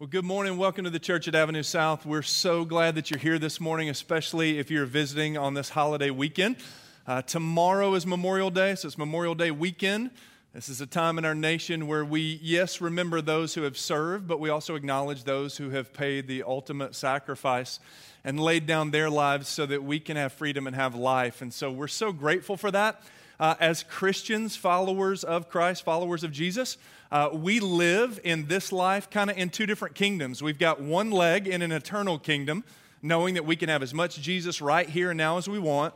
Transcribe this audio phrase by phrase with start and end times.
[0.00, 0.58] Well, good morning.
[0.58, 2.06] Welcome to the Church at Avenue South.
[2.06, 6.10] We're so glad that you're here this morning, especially if you're visiting on this holiday
[6.10, 6.58] weekend.
[7.04, 10.12] Uh, tomorrow is Memorial Day, so it's Memorial Day weekend.
[10.54, 14.28] This is a time in our nation where we, yes, remember those who have served,
[14.28, 17.80] but we also acknowledge those who have paid the ultimate sacrifice
[18.22, 21.42] and laid down their lives so that we can have freedom and have life.
[21.42, 23.02] And so we're so grateful for that.
[23.40, 26.76] Uh, as Christians, followers of Christ, followers of Jesus,
[27.12, 30.42] uh, we live in this life kind of in two different kingdoms.
[30.42, 32.64] We've got one leg in an eternal kingdom,
[33.00, 35.94] knowing that we can have as much Jesus right here and now as we want,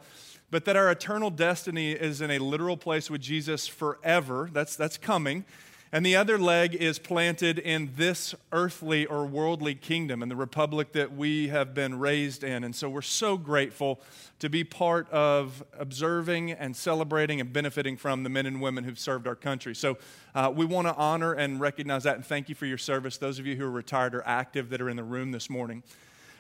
[0.53, 4.49] but that our eternal destiny is in a literal place with Jesus forever.
[4.53, 5.45] That's, that's coming.
[5.95, 10.93] And the other leg is planted in this earthly or worldly kingdom, and the republic
[10.93, 12.65] that we have been raised in.
[12.65, 14.01] And so we're so grateful
[14.39, 18.99] to be part of observing and celebrating and benefiting from the men and women who've
[18.99, 19.75] served our country.
[19.75, 19.99] So
[20.35, 23.19] uh, we want to honor and recognize that and thank you for your service.
[23.19, 25.83] Those of you who are retired or active that are in the room this morning.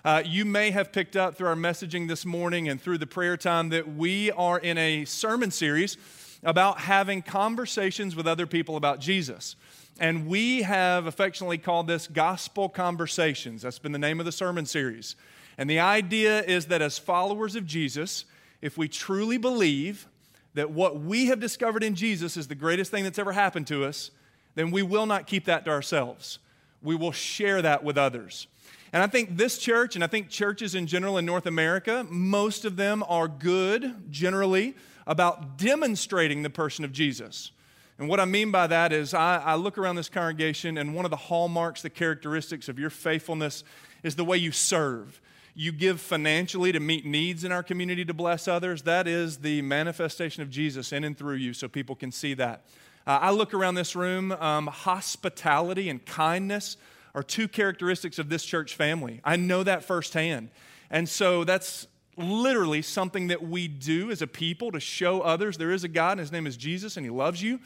[0.02, 3.36] Uh, you may have picked up through our messaging this morning and through the prayer
[3.36, 5.98] time that we are in a sermon series
[6.42, 9.56] about having conversations with other people about Jesus.
[10.00, 13.62] And we have affectionately called this Gospel Conversations.
[13.62, 15.16] That's been the name of the sermon series.
[15.58, 18.24] And the idea is that as followers of Jesus,
[18.60, 20.08] if we truly believe
[20.54, 23.84] that what we have discovered in Jesus is the greatest thing that's ever happened to
[23.84, 24.10] us,
[24.54, 26.38] then we will not keep that to ourselves.
[26.82, 28.48] We will share that with others.
[28.92, 32.64] And I think this church, and I think churches in general in North America, most
[32.64, 34.74] of them are good generally
[35.06, 37.50] about demonstrating the person of Jesus.
[37.98, 41.04] And what I mean by that is, I, I, look around this congregation, and one
[41.04, 43.64] of the hallmarks, the characteristics of your faithfulness
[44.02, 45.20] is the way you serve.
[45.54, 48.82] You give financially to meet needs in our community to bless others.
[48.82, 52.64] That is the manifestation of Jesus in and through you, so people can see that.
[53.06, 56.76] Uh, I look around this room, um, hospitality and kindness
[57.14, 59.20] are two characteristics of this church family.
[59.24, 60.50] I know that firsthand.
[60.90, 65.70] And so that's literally something that we do as a people to show others there
[65.70, 67.58] is a God, and his name is Jesus, and he loves you.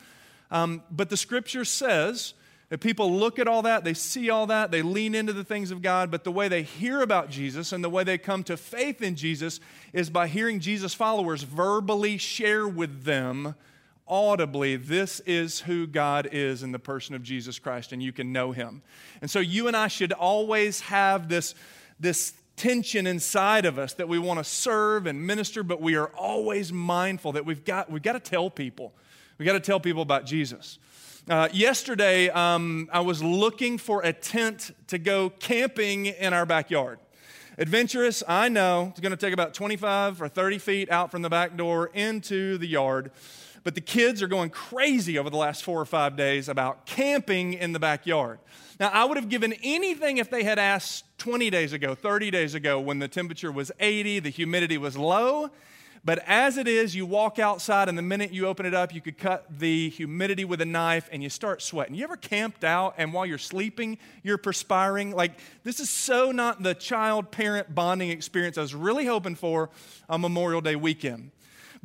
[0.50, 2.34] Um, but the scripture says
[2.68, 5.70] that people look at all that, they see all that, they lean into the things
[5.70, 8.56] of God, but the way they hear about Jesus and the way they come to
[8.56, 9.60] faith in Jesus
[9.92, 13.54] is by hearing Jesus' followers verbally share with them
[14.08, 18.32] audibly, this is who God is in the person of Jesus Christ, and you can
[18.32, 18.82] know him.
[19.20, 21.54] And so you and I should always have this,
[21.98, 26.08] this tension inside of us that we want to serve and minister, but we are
[26.08, 28.92] always mindful that we've got, we've got to tell people.
[29.38, 30.78] We've got to tell people about Jesus.
[31.28, 36.98] Uh, yesterday, um, I was looking for a tent to go camping in our backyard.
[37.58, 38.88] Adventurous, I know.
[38.90, 42.58] It's going to take about 25 or 30 feet out from the back door into
[42.58, 43.10] the yard.
[43.66, 47.52] But the kids are going crazy over the last four or five days about camping
[47.52, 48.38] in the backyard.
[48.78, 52.54] Now, I would have given anything if they had asked 20 days ago, 30 days
[52.54, 55.50] ago, when the temperature was 80, the humidity was low.
[56.04, 59.00] But as it is, you walk outside, and the minute you open it up, you
[59.00, 61.96] could cut the humidity with a knife and you start sweating.
[61.96, 65.10] You ever camped out and while you're sleeping, you're perspiring?
[65.10, 69.70] Like, this is so not the child parent bonding experience I was really hoping for
[70.08, 71.32] on Memorial Day weekend.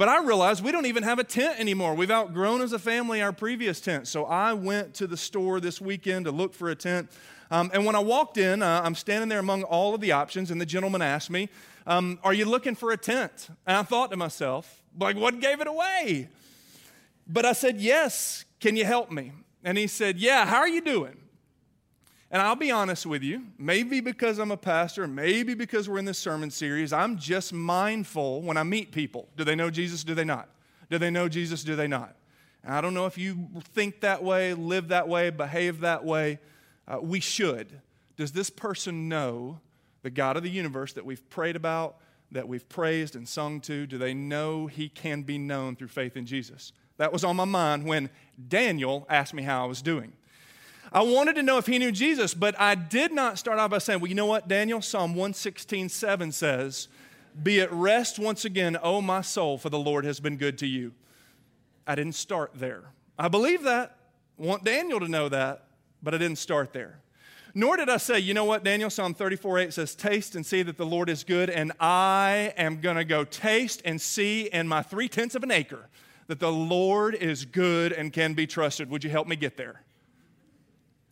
[0.01, 1.93] But I realized we don't even have a tent anymore.
[1.93, 4.07] We've outgrown as a family our previous tent.
[4.07, 7.07] So I went to the store this weekend to look for a tent.
[7.51, 10.49] Um, and when I walked in, uh, I'm standing there among all of the options,
[10.49, 11.49] and the gentleman asked me,
[11.85, 13.49] um, Are you looking for a tent?
[13.67, 16.29] And I thought to myself, like, what gave it away?
[17.27, 19.33] But I said, Yes, can you help me?
[19.63, 21.20] And he said, Yeah, how are you doing?
[22.31, 26.05] And I'll be honest with you, maybe because I'm a pastor, maybe because we're in
[26.05, 29.27] this sermon series, I'm just mindful when I meet people.
[29.35, 30.05] Do they know Jesus?
[30.05, 30.47] Do they not?
[30.89, 31.65] Do they know Jesus?
[31.65, 32.15] Do they not?
[32.63, 36.39] And I don't know if you think that way, live that way, behave that way.
[36.87, 37.81] Uh, we should.
[38.15, 39.59] Does this person know
[40.01, 41.97] the God of the universe that we've prayed about,
[42.31, 43.85] that we've praised and sung to?
[43.85, 46.71] Do they know he can be known through faith in Jesus?
[46.95, 48.09] That was on my mind when
[48.47, 50.13] Daniel asked me how I was doing.
[50.93, 53.77] I wanted to know if he knew Jesus, but I did not start off by
[53.77, 54.81] saying, well, you know what, Daniel?
[54.81, 56.89] Psalm 116, 7 says,
[57.41, 60.67] Be at rest once again, O my soul, for the Lord has been good to
[60.67, 60.91] you.
[61.87, 62.83] I didn't start there.
[63.17, 63.95] I believe that.
[64.37, 65.65] Want Daniel to know that,
[66.03, 66.99] but I didn't start there.
[67.53, 70.61] Nor did I say, you know what, Daniel, Psalm 34 8 says, Taste and see
[70.63, 74.67] that the Lord is good, and I am going to go taste and see in
[74.67, 75.87] my three tenths of an acre
[76.27, 78.89] that the Lord is good and can be trusted.
[78.89, 79.83] Would you help me get there?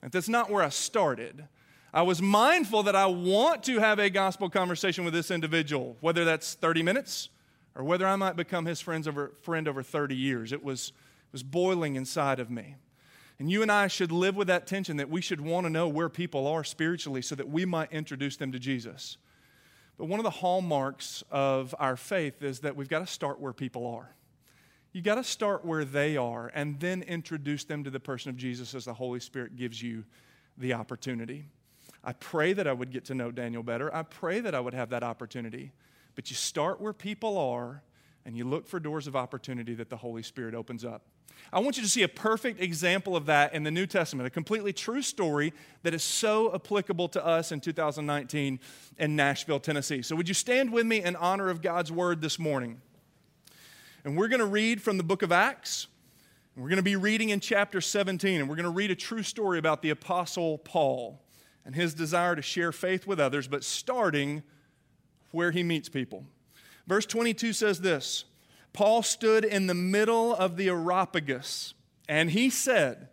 [0.01, 1.47] And that's not where I started.
[1.93, 6.23] I was mindful that I want to have a gospel conversation with this individual, whether
[6.23, 7.29] that's 30 minutes
[7.75, 10.51] or whether I might become his friends over, friend over 30 years.
[10.51, 12.75] It was, it was boiling inside of me.
[13.39, 15.87] And you and I should live with that tension that we should want to know
[15.87, 19.17] where people are spiritually so that we might introduce them to Jesus.
[19.97, 23.53] But one of the hallmarks of our faith is that we've got to start where
[23.53, 24.13] people are.
[24.91, 28.37] You got to start where they are and then introduce them to the person of
[28.37, 30.03] Jesus as the Holy Spirit gives you
[30.57, 31.45] the opportunity.
[32.03, 33.93] I pray that I would get to know Daniel better.
[33.93, 35.71] I pray that I would have that opportunity.
[36.15, 37.83] But you start where people are
[38.25, 41.03] and you look for doors of opportunity that the Holy Spirit opens up.
[41.53, 44.29] I want you to see a perfect example of that in the New Testament, a
[44.29, 45.53] completely true story
[45.83, 48.59] that is so applicable to us in 2019
[48.97, 50.01] in Nashville, Tennessee.
[50.01, 52.81] So, would you stand with me in honor of God's word this morning?
[54.05, 55.87] And we're going to read from the book of Acts.
[56.55, 59.23] We're going to be reading in chapter 17, and we're going to read a true
[59.23, 61.21] story about the Apostle Paul
[61.65, 64.41] and his desire to share faith with others, but starting
[65.31, 66.23] where he meets people.
[66.87, 68.23] Verse 22 says this
[68.71, 71.73] Paul stood in the middle of the Areopagus,
[72.07, 73.09] and he said,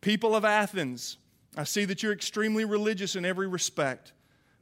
[0.00, 1.18] People of Athens,
[1.56, 4.12] I see that you're extremely religious in every respect.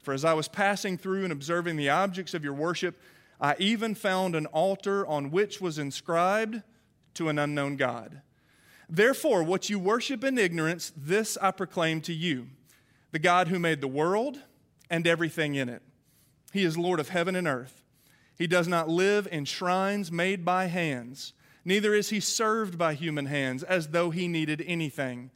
[0.03, 2.99] For as I was passing through and observing the objects of your worship,
[3.41, 6.63] I even found an altar on which was inscribed
[7.15, 8.23] to an unknown God.
[8.89, 12.49] Therefore, what you worship in ignorance, this I proclaim to you
[13.13, 14.39] the God who made the world
[14.91, 15.83] and everything in it.
[16.53, 17.83] He is Lord of heaven and earth.
[18.39, 21.33] He does not live in shrines made by hands,
[21.65, 25.31] neither is he served by human hands as though he needed anything,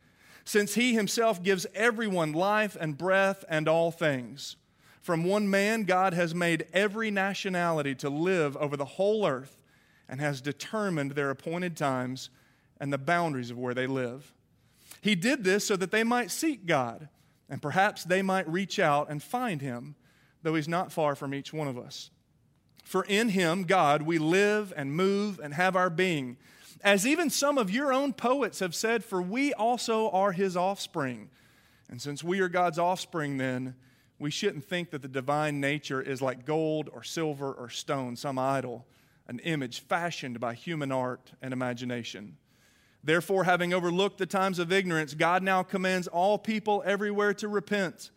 [0.44, 4.56] since he himself gives everyone life and breath and all things.
[5.00, 9.62] From one man, God has made every nationality to live over the whole earth
[10.08, 12.30] and has determined their appointed times
[12.78, 14.32] and the boundaries of where they live.
[15.00, 17.08] He did this so that they might seek God,
[17.48, 19.94] and perhaps they might reach out and find him,
[20.42, 22.10] though he's not far from each one of us.
[22.84, 26.36] For in him, God, we live and move and have our being.
[26.82, 31.30] As even some of your own poets have said, for we also are his offspring.
[31.88, 33.74] And since we are God's offspring, then,
[34.20, 38.38] we shouldn't think that the divine nature is like gold or silver or stone, some
[38.38, 38.86] idol,
[39.26, 42.36] an image fashioned by human art and imagination.
[43.02, 48.10] Therefore, having overlooked the times of ignorance, God now commands all people everywhere to repent,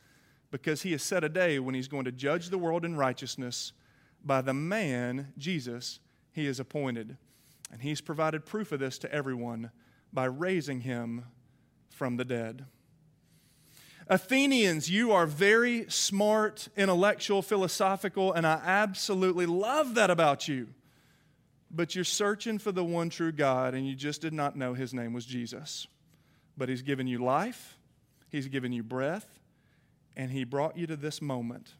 [0.51, 3.71] because he has set a day when he's going to judge the world in righteousness
[4.25, 5.99] by the man, Jesus,
[6.33, 7.17] he has appointed.
[7.71, 9.71] And he's provided proof of this to everyone
[10.11, 11.25] by raising him
[11.89, 12.65] from the dead.
[14.07, 20.67] Athenians, you are very smart, intellectual, philosophical, and I absolutely love that about you.
[21.71, 24.93] But you're searching for the one true God, and you just did not know his
[24.93, 25.87] name was Jesus.
[26.57, 27.77] But he's given you life,
[28.29, 29.39] he's given you breath,
[30.15, 31.73] and he brought you to this moment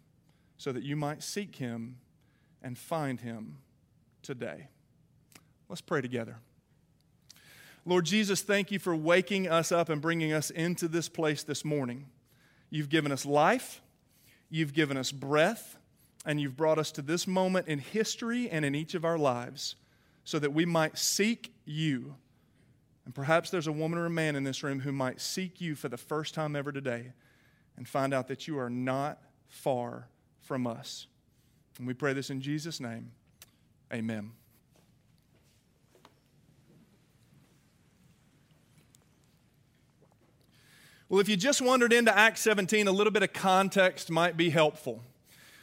[0.57, 1.97] so that you might seek him
[2.61, 3.57] and find him
[4.21, 4.69] today.
[5.69, 6.37] Let's pray together.
[7.85, 11.65] Lord Jesus, thank you for waking us up and bringing us into this place this
[11.65, 12.05] morning.
[12.73, 13.83] You've given us life,
[14.49, 15.77] you've given us breath,
[16.25, 19.75] and you've brought us to this moment in history and in each of our lives
[20.23, 22.15] so that we might seek you.
[23.05, 25.75] And perhaps there's a woman or a man in this room who might seek you
[25.75, 27.11] for the first time ever today
[27.77, 30.07] and find out that you are not far
[30.39, 31.05] from us.
[31.77, 33.11] And we pray this in Jesus' name.
[33.93, 34.31] Amen.
[41.09, 44.50] Well, if you just wandered into Acts 17, a little bit of context might be
[44.50, 45.03] helpful.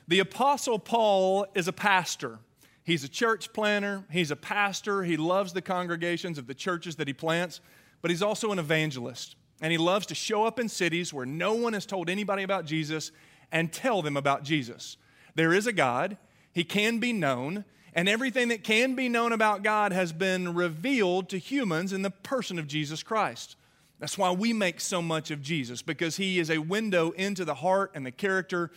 [0.07, 2.39] The Apostle Paul is a pastor.
[2.85, 7.07] He's a church planter, he's a pastor, he loves the congregations of the churches that
[7.07, 7.61] he plants,
[8.03, 9.37] but he's also an evangelist.
[9.61, 12.65] And he loves to show up in cities where no one has told anybody about
[12.65, 13.13] Jesus
[13.53, 14.97] and tell them about Jesus.
[15.35, 16.17] There is a God,
[16.53, 21.29] he can be known, and everything that can be known about God has been revealed
[21.31, 23.57] to humans in the person of Jesus Christ.
[24.01, 27.55] That's why we make so much of Jesus, because he is a window into the
[27.55, 28.71] heart and the character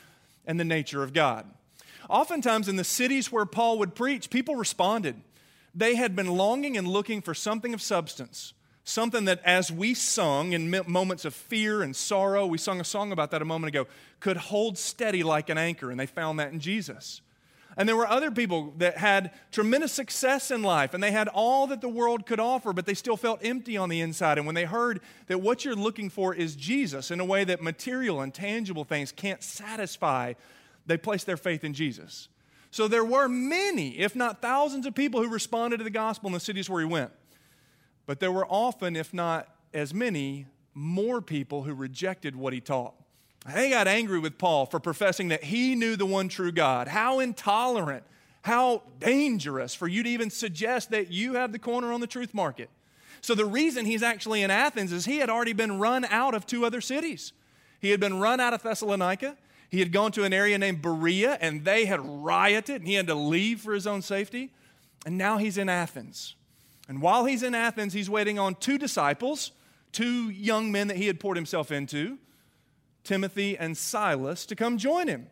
[0.46, 1.46] and the nature of God.
[2.10, 5.16] Oftentimes, in the cities where Paul would preach, people responded.
[5.74, 8.54] They had been longing and looking for something of substance,
[8.84, 13.14] something that, as we sung in moments of fear and sorrow, we sung a song
[13.14, 13.88] about that a moment ago,
[14.20, 17.22] could hold steady like an anchor, and they found that in Jesus.
[17.76, 21.68] And there were other people that had tremendous success in life and they had all
[21.68, 24.38] that the world could offer, but they still felt empty on the inside.
[24.38, 27.62] And when they heard that what you're looking for is Jesus in a way that
[27.62, 30.34] material and tangible things can't satisfy,
[30.86, 32.28] they placed their faith in Jesus.
[32.70, 36.34] So there were many, if not thousands, of people who responded to the gospel in
[36.34, 37.12] the cities where he went.
[38.06, 42.96] But there were often, if not as many, more people who rejected what he taught.
[43.46, 46.88] They got angry with Paul for professing that he knew the one true God.
[46.88, 48.04] How intolerant,
[48.44, 52.34] how dangerous for you to even suggest that you have the corner on the truth
[52.34, 52.70] market.
[53.22, 56.46] So the reason he's actually in Athens is he had already been run out of
[56.46, 57.34] two other cities.
[57.80, 59.38] He had been run out of Thessalonica.
[59.70, 63.08] He had gone to an area named Berea, and they had rioted, and he had
[63.08, 64.52] to leave for his own safety.
[65.06, 66.36] And now he's in Athens.
[66.88, 69.52] And while he's in Athens, he's waiting on two disciples,
[69.92, 72.18] two young men that he had poured himself into,
[73.04, 75.28] Timothy and Silas, to come join him.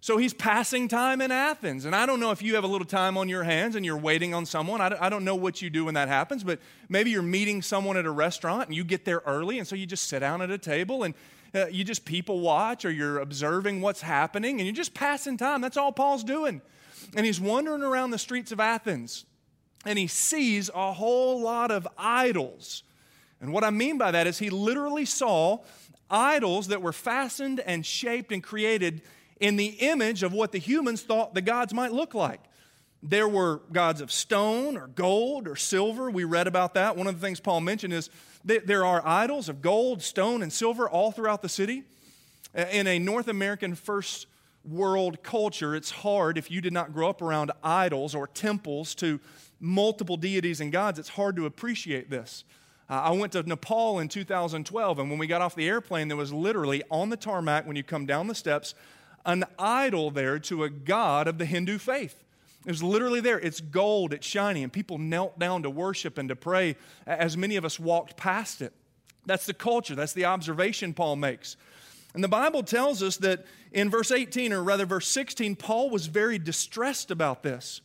[0.00, 1.84] So he's passing time in Athens.
[1.84, 3.98] And I don't know if you have a little time on your hands and you're
[3.98, 4.80] waiting on someone.
[4.80, 8.06] I don't know what you do when that happens, but maybe you're meeting someone at
[8.06, 9.58] a restaurant and you get there early.
[9.58, 11.14] And so you just sit down at a table and
[11.52, 15.60] uh, you just people watch or you're observing what's happening and you're just passing time.
[15.60, 16.62] That's all Paul's doing.
[17.16, 19.24] And he's wandering around the streets of Athens
[19.84, 22.84] and he sees a whole lot of idols.
[23.40, 25.58] And what I mean by that is he literally saw
[26.10, 29.02] idols that were fastened and shaped and created
[29.40, 32.40] in the image of what the humans thought the gods might look like.
[33.02, 36.10] There were gods of stone or gold or silver.
[36.10, 36.96] We read about that.
[36.96, 38.10] One of the things Paul mentioned is
[38.44, 41.84] there are idols of gold, stone, and silver all throughout the city.
[42.54, 44.26] In a North American first
[44.64, 49.20] world culture, it's hard if you did not grow up around idols or temples to
[49.60, 52.42] multiple deities and gods, it's hard to appreciate this.
[52.90, 56.16] Uh, I went to Nepal in 2012, and when we got off the airplane, there
[56.16, 58.74] was literally on the tarmac, when you come down the steps,
[59.26, 62.24] an idol there to a god of the Hindu faith.
[62.64, 63.38] It was literally there.
[63.38, 66.76] It's gold, it's shiny, and people knelt down to worship and to pray
[67.06, 68.72] as many of us walked past it.
[69.26, 71.56] That's the culture, that's the observation Paul makes.
[72.14, 76.06] And the Bible tells us that in verse 18, or rather verse 16, Paul was
[76.06, 77.82] very distressed about this.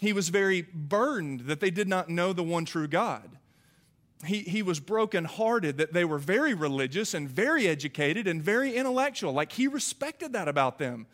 [0.00, 3.38] He was very burdened that they did not know the one true God.
[4.24, 9.32] He, he was brokenhearted that they were very religious and very educated and very intellectual.
[9.32, 11.06] Like he respected that about them.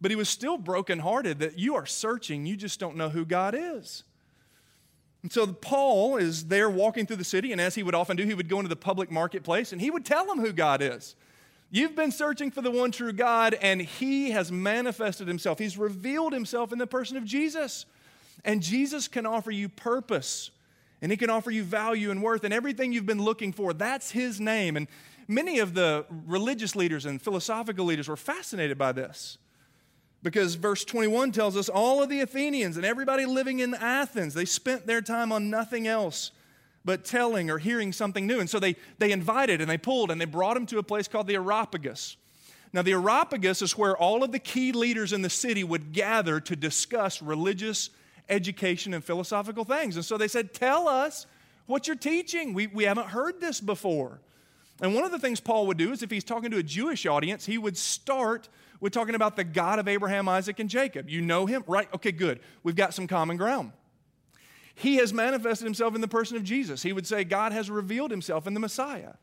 [0.00, 3.54] But he was still brokenhearted that you are searching, you just don't know who God
[3.56, 4.04] is.
[5.22, 8.24] And so Paul is there walking through the city, and as he would often do,
[8.24, 11.14] he would go into the public marketplace and he would tell them who God is.
[11.70, 15.58] You've been searching for the one true God, and he has manifested himself.
[15.58, 17.86] He's revealed himself in the person of Jesus.
[18.44, 20.50] And Jesus can offer you purpose
[21.02, 23.74] and he can offer you value and worth and everything you've been looking for.
[23.74, 24.76] That's his name.
[24.76, 24.86] And
[25.26, 29.36] many of the religious leaders and philosophical leaders were fascinated by this.
[30.22, 34.44] Because verse 21 tells us all of the Athenians and everybody living in Athens, they
[34.44, 36.30] spent their time on nothing else
[36.84, 38.38] but telling or hearing something new.
[38.38, 41.08] And so they, they invited and they pulled and they brought him to a place
[41.08, 42.16] called the Areopagus.
[42.72, 46.40] Now, the Areopagus is where all of the key leaders in the city would gather
[46.40, 47.90] to discuss religious
[48.28, 49.96] education and philosophical things.
[49.96, 51.26] And so they said, Tell us
[51.66, 52.54] what you're teaching.
[52.54, 54.20] We, we haven't heard this before.
[54.80, 57.06] And one of the things Paul would do is if he's talking to a Jewish
[57.06, 58.48] audience, he would start
[58.80, 61.08] with talking about the God of Abraham, Isaac, and Jacob.
[61.08, 61.62] You know him?
[61.68, 61.88] Right?
[61.94, 62.40] Okay, good.
[62.64, 63.72] We've got some common ground.
[64.74, 66.82] He has manifested himself in the person of Jesus.
[66.82, 69.14] He would say, God has revealed himself in the Messiah.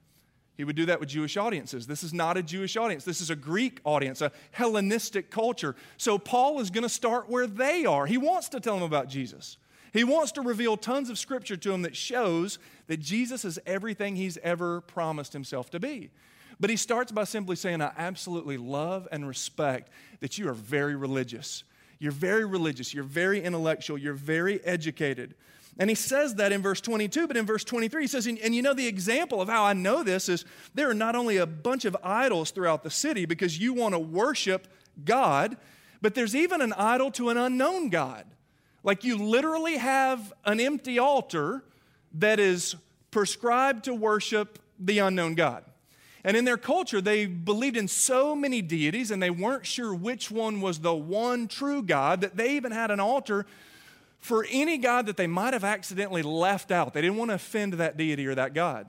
[0.60, 1.88] He would do that with Jewish audiences.
[1.88, 3.06] This is not a Jewish audience.
[3.06, 5.74] This is a Greek audience, a Hellenistic culture.
[5.96, 8.06] So Paul is going to start where they are.
[8.06, 9.56] He wants to tell them about Jesus.
[9.94, 14.18] He wants to reveal tons of scripture to them that shows that Jesus is everything
[14.18, 16.10] he's ever promised himself to be.
[16.60, 19.90] But he starts by simply saying, I absolutely love and respect
[20.20, 21.64] that you are very religious.
[22.00, 22.94] You're very religious.
[22.94, 23.98] You're very intellectual.
[23.98, 25.36] You're very educated.
[25.80, 28.62] And he says that in verse 22, but in verse 23, he says, and, you
[28.62, 30.44] know, the example of how I know this is
[30.74, 34.00] there are not only a bunch of idols throughout the city because you want to
[34.00, 34.68] worship
[35.06, 35.56] God,
[36.02, 38.26] but there's even an idol to an unknown God.
[38.84, 41.64] Like you literally have an empty altar
[42.16, 42.76] that is
[43.10, 45.64] prescribed to worship the unknown God.
[46.26, 50.30] And in their culture, they believed in so many deities and they weren't sure which
[50.30, 53.46] one was the one true God that they even had an altar
[54.20, 56.94] for any God that they might have accidentally left out.
[56.94, 58.88] They didn't want to offend that deity or that God.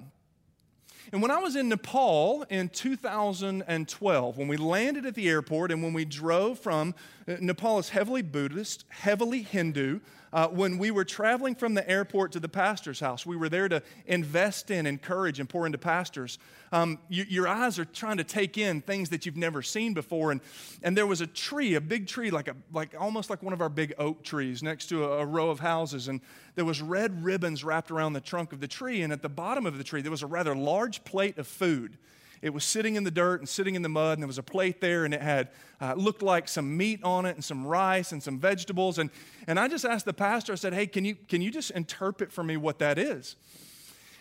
[1.12, 5.82] And when I was in Nepal in 2012, when we landed at the airport and
[5.82, 6.94] when we drove from
[7.26, 10.00] uh, Nepal is heavily Buddhist, heavily Hindu,
[10.32, 13.68] uh, when we were traveling from the airport to the pastor's house, we were there
[13.68, 16.38] to invest in, encourage, and pour into pastors.
[16.72, 20.30] Um, you, your eyes are trying to take in things that you've never seen before.
[20.30, 20.40] And,
[20.82, 23.60] and there was a tree, a big tree, like, a, like almost like one of
[23.60, 26.06] our big oak trees next to a, a row of houses.
[26.06, 26.20] And
[26.54, 29.02] there was red ribbons wrapped around the trunk of the tree.
[29.02, 31.99] And at the bottom of the tree, there was a rather large plate of food.
[32.42, 34.42] It was sitting in the dirt and sitting in the mud, and there was a
[34.42, 35.49] plate there, and it had
[35.80, 38.99] uh, looked like some meat on it, and some rice, and some vegetables.
[38.99, 39.11] And,
[39.47, 42.32] and I just asked the pastor, I said, Hey, can you, can you just interpret
[42.32, 43.37] for me what that is?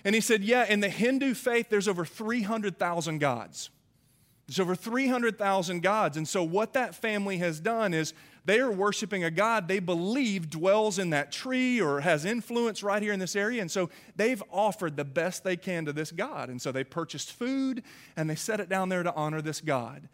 [0.04, 3.70] And he said, Yeah, in the Hindu faith, there's over 300,000 gods.
[4.48, 6.18] There's over 300,000 gods.
[6.18, 8.14] And so, what that family has done is
[8.46, 13.02] they are worshiping a God they believe dwells in that tree or has influence right
[13.02, 13.62] here in this area.
[13.62, 16.50] And so, they've offered the best they can to this God.
[16.50, 17.84] And so, they purchased food
[18.16, 20.10] and they set it down there to honor this God.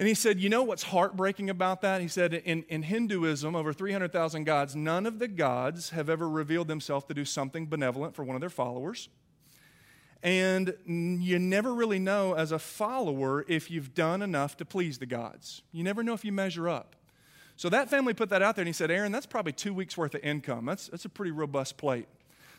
[0.00, 2.00] And he said, You know what's heartbreaking about that?
[2.00, 6.68] He said, In, in Hinduism, over 300,000 gods, none of the gods have ever revealed
[6.68, 9.10] themselves to do something benevolent for one of their followers.
[10.22, 15.06] And you never really know as a follower if you've done enough to please the
[15.06, 15.60] gods.
[15.70, 16.96] You never know if you measure up.
[17.60, 19.94] So that family put that out there and he said, Aaron, that's probably two weeks
[19.94, 20.64] worth of income.
[20.64, 22.08] That's, that's a pretty robust plate.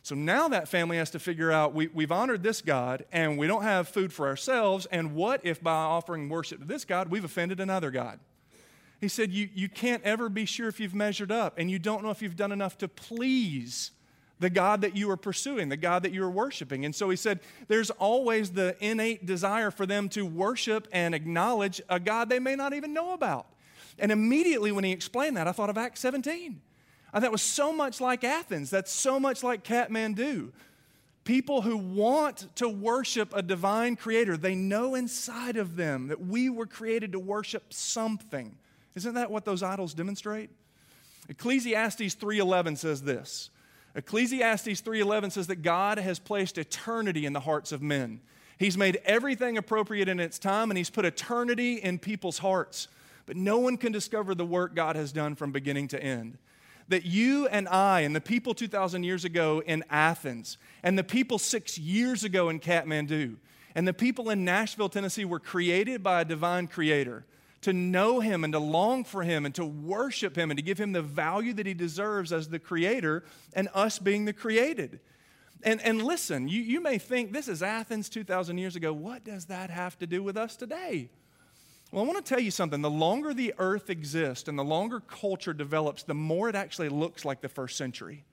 [0.03, 3.47] So now that family has to figure out we, we've honored this God and we
[3.47, 4.85] don't have food for ourselves.
[4.91, 8.19] And what if by offering worship to this God, we've offended another God?
[8.99, 12.03] He said, you, you can't ever be sure if you've measured up and you don't
[12.03, 13.89] know if you've done enough to please
[14.39, 16.85] the God that you are pursuing, the God that you are worshiping.
[16.85, 21.81] And so he said, there's always the innate desire for them to worship and acknowledge
[21.89, 23.47] a God they may not even know about.
[24.01, 26.59] And immediately when he explained that, I thought of Acts 17.
[27.13, 28.71] I thought it was so much like Athens.
[28.71, 30.51] That's so much like Kathmandu.
[31.23, 36.49] People who want to worship a divine creator, they know inside of them that we
[36.49, 38.57] were created to worship something.
[38.95, 40.49] Isn't that what those idols demonstrate?
[41.29, 43.51] Ecclesiastes 3:11 says this.
[43.93, 48.19] Ecclesiastes 3:11 says that God has placed eternity in the hearts of men.
[48.57, 52.87] He's made everything appropriate in its time and he's put eternity in people's hearts.
[53.31, 56.37] But no one can discover the work God has done from beginning to end.
[56.89, 61.39] That you and I and the people 2,000 years ago in Athens and the people
[61.39, 63.37] six years ago in Kathmandu
[63.73, 67.25] and the people in Nashville, Tennessee were created by a divine creator
[67.61, 70.77] to know him and to long for him and to worship him and to give
[70.77, 73.23] him the value that he deserves as the creator
[73.53, 74.99] and us being the created.
[75.63, 78.91] And, and listen, you, you may think this is Athens 2,000 years ago.
[78.91, 81.11] What does that have to do with us today?
[81.91, 82.81] Well, I want to tell you something.
[82.81, 87.25] The longer the earth exists and the longer culture develops, the more it actually looks
[87.25, 88.23] like the first century.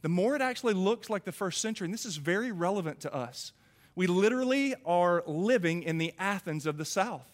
[0.00, 1.86] The more it actually looks like the first century.
[1.86, 3.52] And this is very relevant to us.
[3.94, 7.26] We literally are living in the Athens of the South.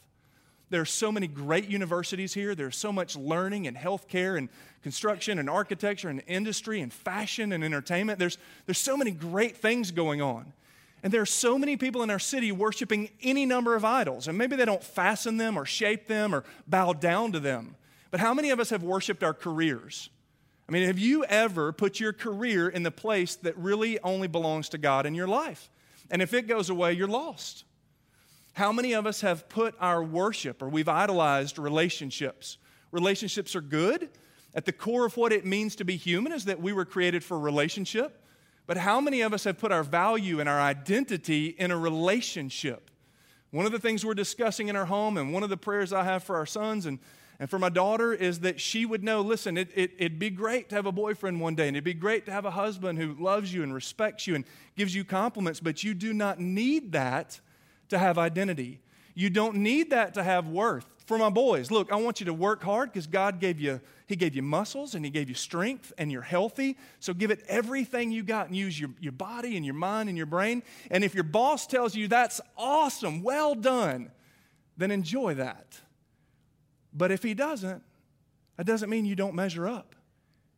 [0.71, 2.55] There are so many great universities here.
[2.55, 4.49] There's so much learning and healthcare and
[4.83, 8.19] construction and architecture and industry and fashion and entertainment.
[8.19, 10.53] There's, there's so many great things going on.
[11.03, 14.29] And there are so many people in our city worshiping any number of idols.
[14.29, 17.75] And maybe they don't fasten them or shape them or bow down to them.
[18.11, 20.11] But how many of us have worshiped our careers?
[20.69, 24.69] I mean, have you ever put your career in the place that really only belongs
[24.71, 25.71] to God in your life?
[26.11, 27.65] And if it goes away, you're lost.
[28.53, 32.59] How many of us have put our worship or we've idolized relationships?
[32.93, 34.11] Relationships are good.
[34.55, 37.25] At the core of what it means to be human is that we were created
[37.25, 38.23] for relationship.
[38.67, 42.91] But how many of us have put our value and our identity in a relationship?
[43.51, 46.05] One of the things we're discussing in our home, and one of the prayers I
[46.05, 46.99] have for our sons and,
[47.39, 50.71] and for my daughter, is that she would know listen, it, it, it'd be great
[50.71, 53.15] to have a boyfriend one day, and it'd be great to have a husband who
[53.23, 54.45] loves you and respects you and
[54.77, 57.41] gives you compliments, but you do not need that
[57.91, 58.81] to have identity.
[59.15, 61.02] You don't need that to have worth.
[61.13, 64.17] For my boys, look, I want you to work hard because God gave you, He
[64.17, 66.79] gave you muscles and He gave you strength and you're healthy.
[67.01, 70.17] So give it everything you got and use your, your body and your mind and
[70.17, 70.63] your brain.
[70.91, 74.11] And if your boss tells you that's awesome, well done,
[74.79, 75.79] then enjoy that.
[76.95, 77.83] But if he doesn't,
[78.57, 79.95] that doesn't mean you don't measure up.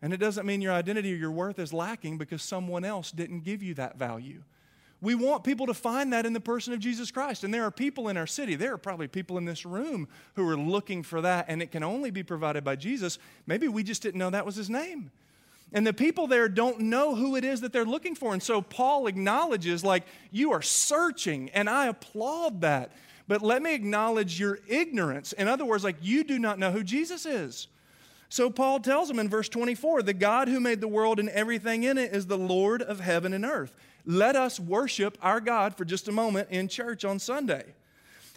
[0.03, 3.41] And it doesn't mean your identity or your worth is lacking because someone else didn't
[3.41, 4.45] give you that value.
[5.05, 7.45] We want people to find that in the person of Jesus Christ.
[7.45, 10.49] And there are people in our city, there are probably people in this room who
[10.49, 13.19] are looking for that, and it can only be provided by Jesus.
[13.47, 15.11] Maybe we just didn't know that was his name.
[15.75, 18.33] And the people there don't know who it is that they're looking for.
[18.33, 22.93] And so Paul acknowledges, like, you are searching, and I applaud that.
[23.29, 25.35] But let me acknowledge your ignorance.
[25.35, 27.69] In other words, like, you do not know who Jesus is.
[28.31, 31.85] So Paul tells them in verse 24 the God who made the world and everything
[31.85, 33.75] in it is the Lord of heaven and earth
[34.07, 37.65] let us worship our God for just a moment in church on Sunday.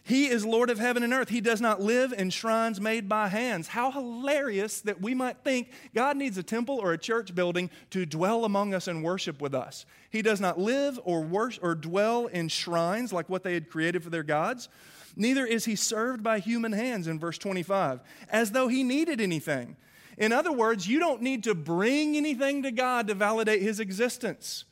[0.07, 1.27] He is Lord of heaven and earth.
[1.27, 3.67] He does not live in shrines made by hands.
[3.67, 8.05] How hilarious that we might think God needs a temple or a church building to
[8.05, 9.85] dwell among us and worship with us.
[10.09, 14.01] He does not live or worship or dwell in shrines like what they had created
[14.01, 14.69] for their gods.
[15.17, 17.99] Neither is he served by human hands in verse 25,
[18.29, 19.75] as though he needed anything.
[20.17, 24.63] In other words, you don't need to bring anything to God to validate his existence.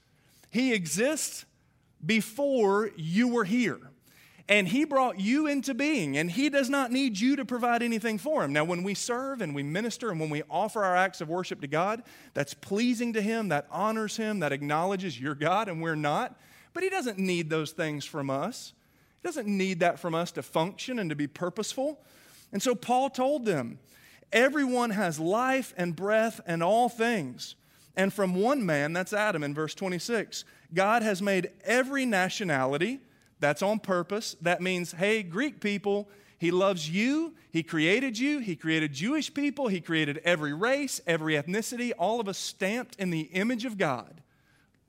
[0.56, 1.44] He exists
[2.06, 3.78] before you were here.
[4.48, 8.18] And He brought you into being, and He does not need you to provide anything
[8.18, 8.54] for Him.
[8.54, 11.60] Now, when we serve and we minister and when we offer our acts of worship
[11.60, 15.94] to God, that's pleasing to Him, that honors Him, that acknowledges you're God and we're
[15.94, 16.40] not.
[16.74, 18.72] But He doesn't need those things from us.
[19.22, 22.00] He doesn't need that from us to function and to be purposeful.
[22.54, 23.80] And so Paul told them,
[24.32, 27.56] Everyone has life and breath and all things.
[27.98, 33.00] And from one man, that's Adam in verse 26, God has made every nationality,
[33.40, 34.36] that's on purpose.
[34.42, 37.34] That means, hey, Greek people, He loves you.
[37.52, 38.40] He created you.
[38.40, 39.68] He created Jewish people.
[39.68, 44.22] He created every race, every ethnicity, all of us stamped in the image of God.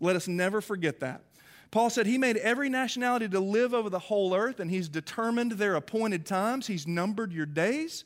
[0.01, 1.23] Let us never forget that.
[1.71, 5.53] Paul said he made every nationality to live over the whole earth, and he's determined
[5.53, 6.67] their appointed times.
[6.67, 8.05] He's numbered your days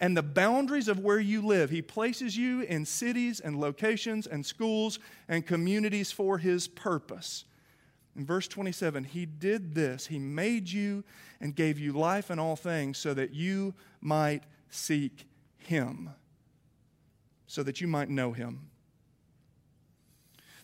[0.00, 1.70] and the boundaries of where you live.
[1.70, 7.44] He places you in cities and locations and schools and communities for his purpose.
[8.16, 10.06] In verse 27, he did this.
[10.06, 11.04] He made you
[11.40, 16.10] and gave you life and all things so that you might seek him,
[17.46, 18.70] so that you might know him.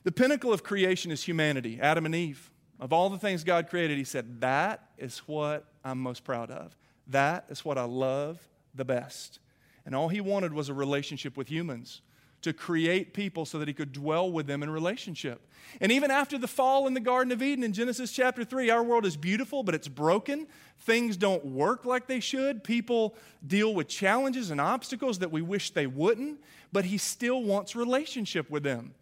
[0.04, 2.50] The pinnacle of creation is humanity, Adam and Eve.
[2.80, 6.76] Of all the things God created, he said, That is what I'm most proud of.
[7.06, 8.38] That is what I love
[8.74, 9.38] the best.
[9.86, 12.02] And all he wanted was a relationship with humans,
[12.44, 15.48] to create people so that he could dwell with them in relationship.
[15.80, 18.82] And even after the fall in the Garden of Eden in Genesis chapter 3, our
[18.82, 20.46] world is beautiful, but it's broken.
[20.80, 22.62] Things don't work like they should.
[22.62, 23.14] People
[23.46, 26.38] deal with challenges and obstacles that we wish they wouldn't,
[26.70, 28.94] but he still wants relationship with them.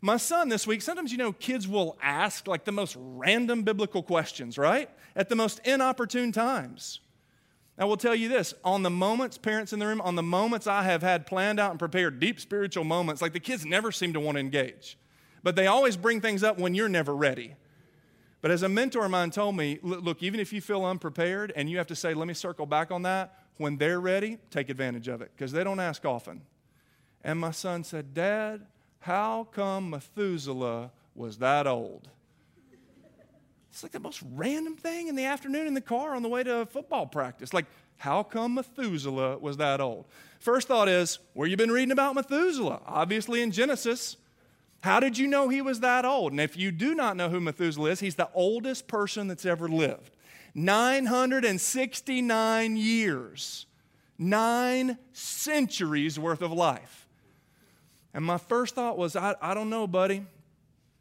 [0.00, 4.02] My son this week, sometimes you know, kids will ask like the most random biblical
[4.02, 4.88] questions, right?
[5.14, 7.00] At the most inopportune times.
[7.78, 10.66] I will tell you this on the moments, parents in the room, on the moments
[10.66, 14.14] I have had planned out and prepared deep spiritual moments, like the kids never seem
[14.14, 14.96] to want to engage.
[15.42, 17.54] But they always bring things up when you're never ready.
[18.40, 21.68] But as a mentor of mine told me, look, even if you feel unprepared and
[21.68, 25.08] you have to say, let me circle back on that, when they're ready, take advantage
[25.08, 26.42] of it because they don't ask often.
[27.24, 28.66] And my son said, Dad,
[29.00, 32.08] how come Methuselah was that old?
[33.76, 36.42] It's like the most random thing in the afternoon in the car on the way
[36.42, 37.52] to football practice.
[37.52, 37.66] Like,
[37.98, 40.06] how come Methuselah was that old?
[40.38, 42.80] First thought is, where you been reading about Methuselah?
[42.86, 44.16] Obviously in Genesis.
[44.80, 46.32] How did you know he was that old?
[46.32, 49.68] And if you do not know who Methuselah is, he's the oldest person that's ever
[49.68, 50.16] lived.
[50.54, 53.66] 969 years.
[54.16, 57.06] Nine centuries worth of life.
[58.14, 60.24] And my first thought was, I, I don't know, buddy.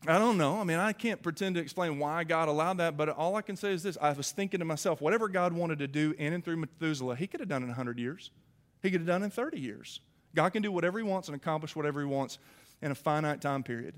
[0.07, 0.59] I don't know.
[0.59, 3.55] I mean, I can't pretend to explain why God allowed that, but all I can
[3.55, 3.97] say is this.
[4.01, 7.27] I was thinking to myself, whatever God wanted to do in and through Methuselah, he
[7.27, 8.31] could have done in 100 years.
[8.83, 9.99] He could have done in 30 years.
[10.35, 12.37] God can do whatever he wants and accomplish whatever he wants
[12.81, 13.95] in a finite time period.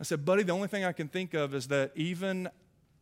[0.00, 2.48] I said, buddy, the only thing I can think of is that even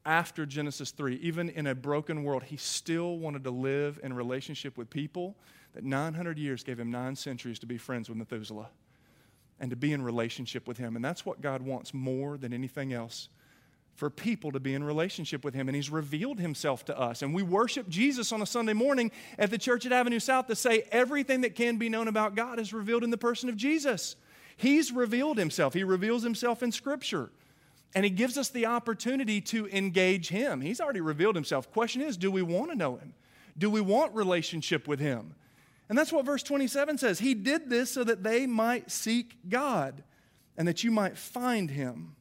[0.05, 4.77] after Genesis 3, even in a broken world, he still wanted to live in relationship
[4.77, 5.37] with people
[5.73, 8.69] that 900 years gave him nine centuries to be friends with Methuselah
[9.63, 10.97] and to be in relationship with Him.
[10.97, 13.29] And that's what God wants more than anything else
[13.95, 15.69] for people to be in relationship with Him.
[15.69, 17.23] And He's revealed Himself to us.
[17.23, 20.57] And we worship Jesus on a Sunday morning at the church at Avenue South to
[20.57, 24.17] say everything that can be known about God is revealed in the person of Jesus.
[24.57, 27.31] He's revealed Himself, He reveals Himself in Scripture.
[27.95, 30.61] And He gives us the opportunity to engage Him.
[30.61, 31.71] He's already revealed Himself.
[31.71, 33.15] Question is, do we want to know Him?
[33.57, 35.37] Do we want relationship with Him?
[35.89, 37.19] And that's what verse 27 says.
[37.19, 40.03] He did this so that they might seek God
[40.57, 42.15] and that you might find him.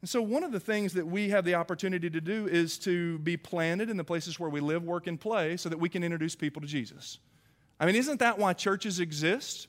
[0.00, 3.18] And so, one of the things that we have the opportunity to do is to
[3.18, 6.02] be planted in the places where we live, work, and play so that we can
[6.02, 7.18] introduce people to Jesus.
[7.78, 9.68] I mean, isn't that why churches exist?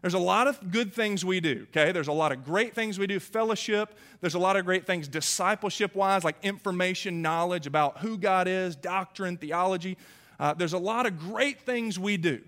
[0.00, 1.90] There's a lot of good things we do, okay?
[1.90, 3.98] There's a lot of great things we do, fellowship.
[4.20, 8.76] There's a lot of great things discipleship wise, like information, knowledge about who God is,
[8.76, 9.96] doctrine, theology.
[10.38, 12.40] Uh, there's a lot of great things we do.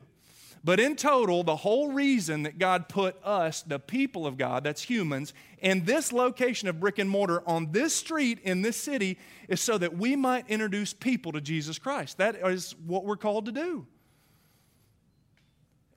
[0.62, 4.83] But in total, the whole reason that God put us, the people of God, that's
[4.83, 9.61] humans, in this location of brick and mortar on this street in this city is
[9.61, 12.18] so that we might introduce people to Jesus Christ.
[12.18, 13.87] That is what we're called to do.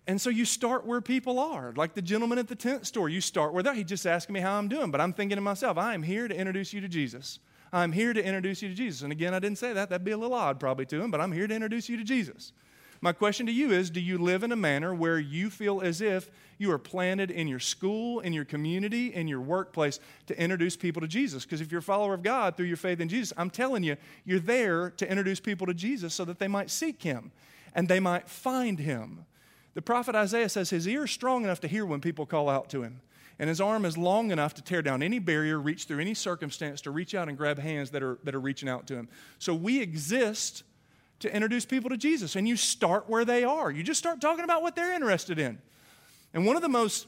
[0.08, 3.10] And so you start where people are, like the gentleman at the tent store.
[3.10, 3.74] You start where they're.
[3.74, 6.28] He just asking me how I'm doing, but I'm thinking to myself, I am here
[6.28, 7.40] to introduce you to Jesus.
[7.74, 9.02] I'm here to introduce you to Jesus.
[9.02, 9.90] And again, I didn't say that.
[9.90, 12.04] That'd be a little odd probably to him, but I'm here to introduce you to
[12.04, 12.54] Jesus.
[13.02, 16.00] My question to you is Do you live in a manner where you feel as
[16.00, 20.78] if you are planted in your school, in your community, in your workplace to introduce
[20.78, 21.44] people to Jesus?
[21.44, 23.98] Because if you're a follower of God through your faith in Jesus, I'm telling you,
[24.24, 27.32] you're there to introduce people to Jesus so that they might seek Him
[27.74, 29.26] and they might find Him.
[29.74, 32.70] The prophet Isaiah says his ear is strong enough to hear when people call out
[32.70, 33.02] to him
[33.40, 36.82] and his arm is long enough to tear down any barrier, reach through any circumstance,
[36.82, 39.10] to reach out and grab hands that are, that are reaching out to him.
[39.40, 40.64] So we exist
[41.20, 43.72] to introduce people to Jesus, and you start where they are.
[43.72, 45.60] You just start talking about what they're interested in.
[46.34, 47.08] And one of the most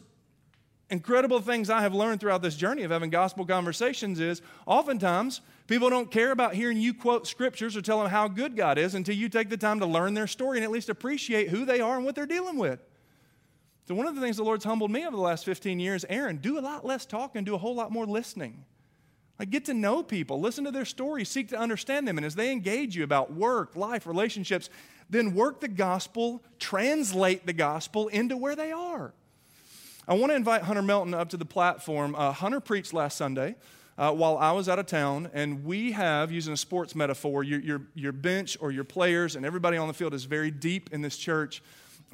[0.90, 5.90] incredible things I have learned throughout this journey of having gospel conversations is oftentimes people
[5.90, 9.16] don't care about hearing you quote scriptures or tell them how good God is until
[9.16, 11.96] you take the time to learn their story and at least appreciate who they are
[11.96, 12.80] and what they're dealing with.
[13.88, 16.38] So, one of the things the Lord's humbled me over the last 15 years, Aaron,
[16.38, 18.66] do a lot less talking, do a whole lot more listening.
[19.38, 22.18] Like, get to know people, listen to their stories, seek to understand them.
[22.18, 24.70] And as they engage you about work, life, relationships,
[25.10, 29.14] then work the gospel, translate the gospel into where they are.
[30.08, 32.16] I want to invite Hunter Melton up to the platform.
[32.16, 33.56] Uh, Hunter preached last Sunday.
[33.98, 37.62] Uh, while I was out of town, and we have, using a sports metaphor, your,
[37.62, 41.02] your, your bench or your players and everybody on the field is very deep in
[41.02, 41.62] this church.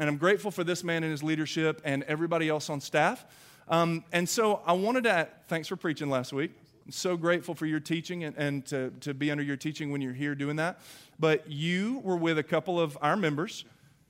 [0.02, 3.24] And I'm grateful for this man and his leadership and everybody else on staff.
[3.68, 6.54] Um, and so I wanted to, thanks for preaching last week.
[6.88, 10.02] I'm so grateful for your teaching and, and to, to be under your teaching when
[10.02, 10.80] you're here doing that.
[11.20, 13.64] But you were with a couple of our members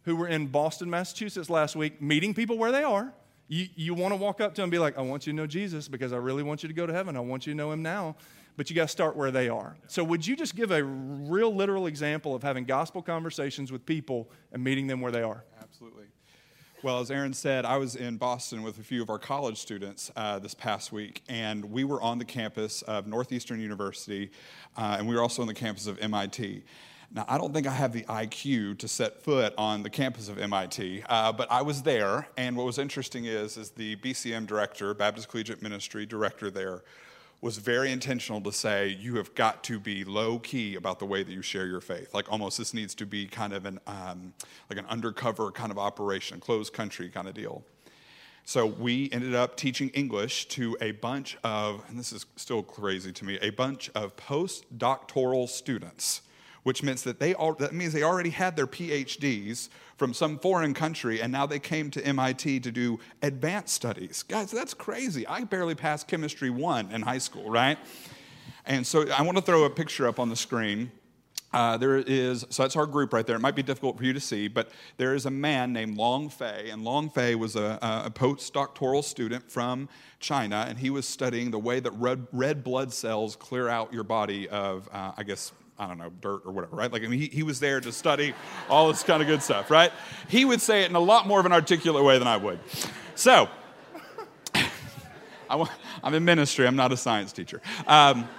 [0.04, 3.12] who were in Boston, Massachusetts last week, meeting people where they are.
[3.50, 5.36] You, you want to walk up to them and be like, I want you to
[5.36, 7.18] know Jesus because I really want you to go to heaven.
[7.18, 8.16] I want you to know him now.
[8.56, 9.76] But you got to start where they are.
[9.88, 14.30] So, would you just give a real literal example of having gospel conversations with people
[14.52, 15.44] and meeting them where they are?
[15.82, 16.10] Absolutely.
[16.84, 20.12] Well, as Aaron said, I was in Boston with a few of our college students
[20.16, 24.30] uh, this past week, and we were on the campus of Northeastern University,
[24.78, 26.64] uh, and we were also on the campus of MIT.
[27.12, 30.38] Now, I don't think I have the IQ to set foot on the campus of
[30.38, 34.94] MIT, uh, but I was there, and what was interesting is, is the BCM director,
[34.94, 36.84] Baptist Collegiate Ministry director there,
[37.42, 41.24] was very intentional to say you have got to be low key about the way
[41.24, 42.14] that you share your faith.
[42.14, 44.34] Like almost this needs to be kind of an um,
[44.70, 47.64] like an undercover kind of operation, closed country kind of deal.
[48.46, 53.12] So we ended up teaching English to a bunch of, and this is still crazy
[53.14, 56.22] to me, a bunch of postdoctoral students
[56.64, 60.74] which means that they all, that means they already had their PhDs from some foreign
[60.74, 64.24] country and now they came to MIT to do advanced studies.
[64.24, 65.26] Guys, that's crazy.
[65.28, 67.78] I barely passed chemistry 1 in high school, right?
[68.66, 70.92] And so I want to throw a picture up on the screen.
[71.54, 73.36] Uh, there is, so that's our group right there.
[73.36, 76.30] It might be difficult for you to see, but there is a man named Long
[76.30, 79.90] Fei, and Long Fei was a, a postdoctoral student from
[80.22, 84.06] China, and he was studying the way that red, red blood cells clear out your
[84.06, 86.94] body of, uh, I guess, I don't know, dirt or whatever, right?
[86.94, 88.36] Like, I mean, he, he was there to study
[88.70, 89.92] all this kind of good stuff, right?
[90.28, 92.60] He would say it in a lot more of an articulate way than I would.
[93.16, 93.50] So,
[95.50, 95.68] I,
[96.04, 97.64] am in ministry, I'm not a science teacher.
[97.88, 98.30] Um,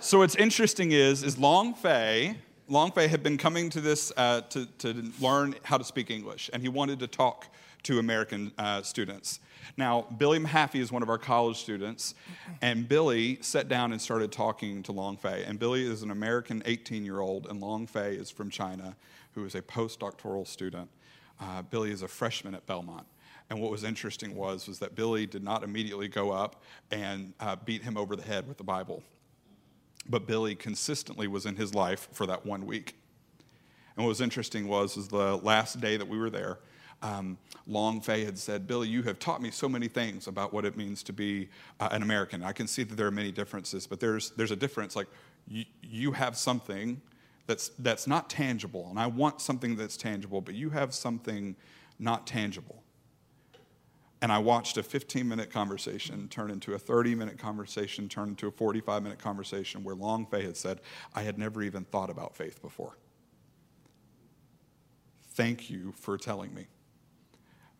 [0.00, 2.36] so, what's interesting is, is Long Fei,
[2.70, 6.48] Long Fei had been coming to this uh, to, to learn how to speak English,
[6.52, 7.48] and he wanted to talk
[7.82, 9.40] to American uh, students.
[9.76, 12.14] Now, Billy Mahaffey is one of our college students,
[12.62, 15.42] and Billy sat down and started talking to Long Fei.
[15.44, 18.94] And Billy is an American 18 year old, and Long Fei is from China,
[19.34, 20.88] who is a postdoctoral student.
[21.40, 23.06] Uh, Billy is a freshman at Belmont.
[23.48, 27.56] And what was interesting was, was that Billy did not immediately go up and uh,
[27.56, 29.02] beat him over the head with the Bible.
[30.08, 32.96] But Billy consistently was in his life for that one week.
[33.96, 36.58] And what was interesting was, was the last day that we were there,
[37.02, 40.64] um, Long Fei had said, Billy, you have taught me so many things about what
[40.64, 42.42] it means to be uh, an American.
[42.42, 44.96] I can see that there are many differences, but there's, there's a difference.
[44.96, 45.08] Like,
[45.48, 47.00] you, you have something
[47.46, 51.56] that's, that's not tangible, and I want something that's tangible, but you have something
[51.98, 52.82] not tangible.
[54.22, 58.48] And I watched a 15 minute conversation turn into a 30 minute conversation, turn into
[58.48, 60.80] a 45 minute conversation where Long Fei had said,
[61.14, 62.96] I had never even thought about faith before.
[65.32, 66.66] Thank you for telling me.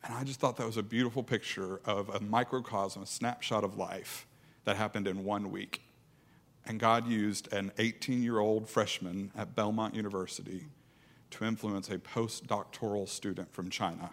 [0.03, 3.77] And I just thought that was a beautiful picture of a microcosm, a snapshot of
[3.77, 4.27] life
[4.65, 5.83] that happened in one week.
[6.65, 10.67] And God used an 18 year old freshman at Belmont University
[11.31, 14.11] to influence a postdoctoral student from China.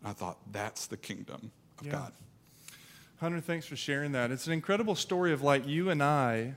[0.00, 1.92] And I thought, that's the kingdom of yeah.
[1.92, 2.12] God.
[3.20, 4.30] Hunter, thanks for sharing that.
[4.30, 6.54] It's an incredible story of like you and I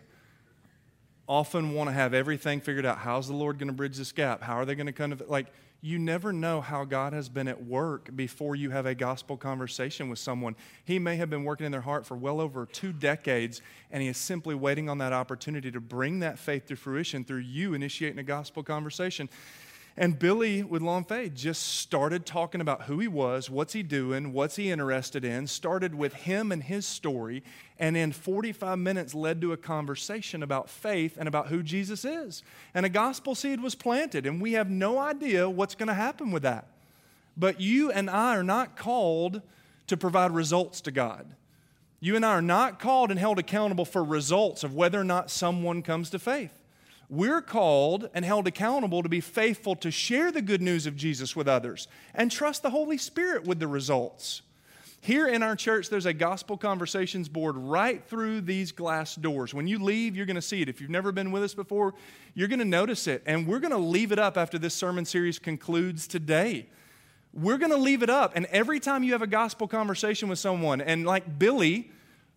[1.28, 3.00] often want to have everything figured out.
[3.00, 4.42] How's the Lord going to bridge this gap?
[4.44, 5.48] How are they going to kind of like
[5.84, 10.10] you never know how God has been at work before you have a gospel conversation
[10.10, 10.56] with someone.
[10.86, 14.08] He may have been working in their heart for well over two decades, and He
[14.08, 18.20] is simply waiting on that opportunity to bring that faith to fruition through you initiating
[18.20, 19.28] a gospel conversation.
[19.98, 24.32] And Billy with Long Fei just started talking about who he was, what's he doing,
[24.32, 27.44] what's he interested in, started with him and his story,
[27.78, 32.42] and in 45 minutes led to a conversation about faith and about who Jesus is.
[32.74, 36.32] And a gospel seed was planted, and we have no idea what's going to happen
[36.32, 36.68] with that.
[37.36, 39.42] But you and I are not called
[39.88, 41.36] to provide results to God.
[42.00, 45.30] You and I are not called and held accountable for results of whether or not
[45.30, 46.61] someone comes to faith.
[47.12, 51.36] We're called and held accountable to be faithful to share the good news of Jesus
[51.36, 54.44] with others and trust the Holy Spirit with the results.
[55.02, 59.54] Here in our church, there's a gospel conversations board right through these glass doors.
[59.54, 60.70] When you leave, you're going to see it.
[60.70, 61.96] If you've never been with us before,
[62.34, 63.24] you're going to notice it.
[63.26, 66.68] And we're going to leave it up after this sermon series concludes today.
[67.34, 68.38] We're going to leave it up.
[68.38, 71.92] And every time you have a gospel conversation with someone, and like Billy,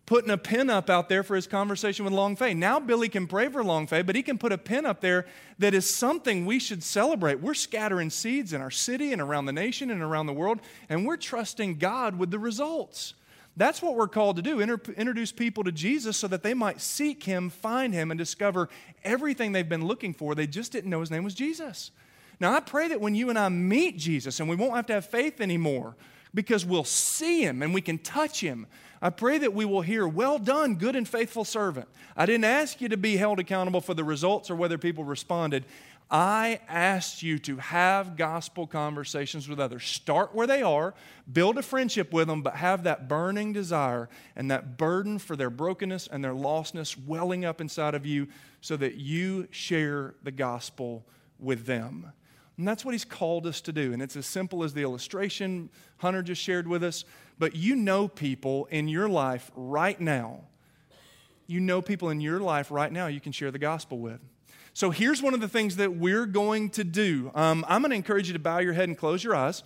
[0.05, 2.53] putting a pin up out there for his conversation with Long Fei.
[2.53, 5.25] Now Billy can pray for Long Fei, but he can put a pin up there
[5.57, 7.39] that is something we should celebrate.
[7.39, 11.05] We're scattering seeds in our city and around the nation and around the world, and
[11.05, 13.15] we're trusting God with the results.
[13.57, 16.81] That's what we're called to do inter- introduce people to Jesus so that they might
[16.81, 18.69] seek him, find him, and discover
[19.03, 20.35] everything they've been looking for.
[20.35, 21.91] They just didn't know his name was Jesus.
[22.39, 24.93] Now, I pray that when you and I meet Jesus and we won't have to
[24.93, 25.95] have faith anymore
[26.35, 28.67] because we'll see him and we can touch him
[29.05, 31.87] I pray that we will hear, Well done, good and faithful servant.
[32.17, 35.65] I didn't ask you to be held accountable for the results or whether people responded.
[36.09, 39.83] I asked you to have gospel conversations with others.
[39.85, 40.95] Start where they are,
[41.31, 45.51] build a friendship with them, but have that burning desire and that burden for their
[45.51, 48.27] brokenness and their lostness welling up inside of you
[48.61, 51.05] so that you share the gospel
[51.39, 52.11] with them.
[52.57, 53.91] And that's what he's called us to do.
[53.91, 57.03] And it's as simple as the illustration Hunter just shared with us.
[57.37, 60.41] But you know people in your life right now.
[61.47, 64.19] You know people in your life right now you can share the gospel with.
[64.73, 67.31] So here's one of the things that we're going to do.
[67.33, 69.63] Um, I'm going to encourage you to bow your head and close your eyes.